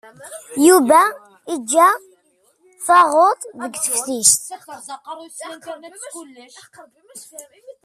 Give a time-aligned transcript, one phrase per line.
[0.67, 1.01] Yuba
[1.55, 1.87] iga
[2.85, 4.43] tuɣudt deg teftist.